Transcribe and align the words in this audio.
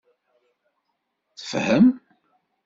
Tefhem. 1.37 1.87